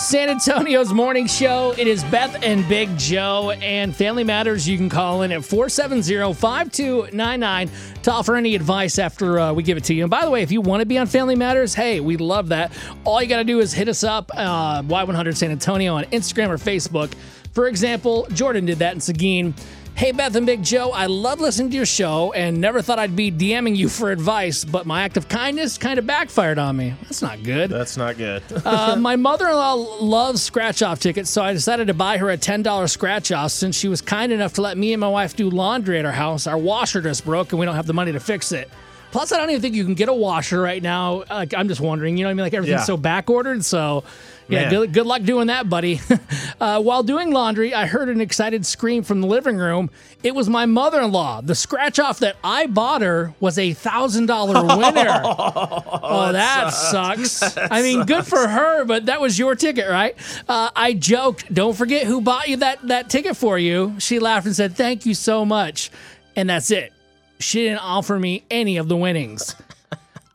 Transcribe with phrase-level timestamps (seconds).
[0.00, 1.74] San Antonio's morning show.
[1.76, 4.66] It is Beth and Big Joe and Family Matters.
[4.66, 9.84] You can call in at 470-5299 to offer any advice after uh, we give it
[9.84, 10.04] to you.
[10.04, 12.48] And by the way, if you want to be on Family Matters, hey, we love
[12.48, 12.72] that.
[13.04, 16.48] All you got to do is hit us up, uh, Y100 San Antonio on Instagram
[16.48, 17.12] or Facebook.
[17.52, 19.54] For example, Jordan did that in Seguin.
[19.96, 23.14] Hey, Beth and Big Joe, I love listening to your show and never thought I'd
[23.16, 26.94] be DMing you for advice, but my act of kindness kind of backfired on me.
[27.02, 27.68] That's not good.
[27.70, 28.42] That's not good.
[28.64, 32.30] uh, my mother in law loves scratch off tickets, so I decided to buy her
[32.30, 35.36] a $10 scratch off since she was kind enough to let me and my wife
[35.36, 36.46] do laundry at our house.
[36.46, 38.70] Our washer just broke and we don't have the money to fix it.
[39.10, 41.24] Plus, I don't even think you can get a washer right now.
[41.28, 42.44] Like, I'm just wondering, you know what I mean?
[42.44, 42.84] Like everything's Yeah.
[42.84, 43.64] so back ordered.
[43.64, 44.04] So,
[44.50, 46.00] yeah, good, good luck doing that, buddy.
[46.60, 49.90] uh, while doing laundry, I heard an excited scream from the living room.
[50.22, 51.40] It was my mother in law.
[51.40, 55.22] The scratch off that I bought her was a thousand dollar winner.
[55.24, 57.56] oh, that sucks.
[57.70, 60.16] I mean, good for her, but that was your ticket, right?
[60.48, 63.94] Uh, I joked, don't forget who bought you that, that ticket for you.
[63.98, 65.90] She laughed and said, thank you so much.
[66.36, 66.92] And that's it.
[67.38, 69.56] She didn't offer me any of the winnings.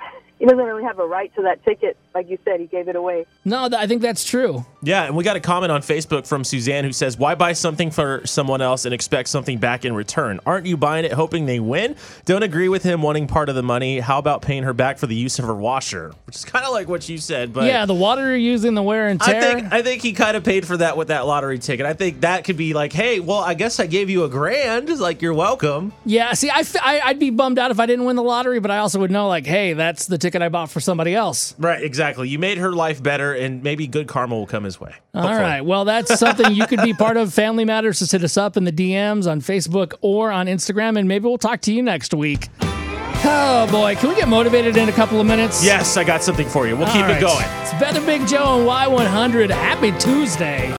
[0.43, 2.59] he doesn't really have a right to that ticket, like you said.
[2.59, 3.25] He gave it away.
[3.45, 4.65] No, th- I think that's true.
[4.81, 7.91] Yeah, and we got a comment on Facebook from Suzanne who says, Why buy something
[7.91, 10.41] for someone else and expect something back in return?
[10.45, 11.95] Aren't you buying it hoping they win?
[12.25, 14.01] Don't agree with him wanting part of the money.
[14.01, 16.11] How about paying her back for the use of her washer?
[16.25, 18.83] Which is kind of like what you said, but yeah, the water you're using, the
[18.83, 19.41] wear and I tear.
[19.41, 21.85] think I think he kind of paid for that with that lottery ticket.
[21.85, 24.89] I think that could be like, hey, well, I guess I gave you a grand.
[24.89, 25.93] It's Like you're welcome.
[26.05, 28.59] yeah, see, I, f- I, I'd be bummed out if I didn't win the lottery,
[28.59, 31.55] but I also would know, like, hey, that's the ticket I bought for somebody else.
[31.57, 32.29] Right, exactly.
[32.29, 34.95] You made her life better, and maybe good karma will come his way.
[35.13, 35.61] All right.
[35.61, 37.33] Well, that's something you could be part of.
[37.33, 37.99] Family Matters.
[37.99, 41.37] Just hit us up in the DMs on Facebook or on Instagram, and maybe we'll
[41.37, 42.49] talk to you next week.
[43.25, 45.63] Oh boy, can we get motivated in a couple of minutes?
[45.63, 46.75] Yes, I got something for you.
[46.75, 47.45] We'll keep All it going.
[47.61, 49.49] It's Beth and Big Joe and Y100.
[49.49, 50.69] Happy Tuesday.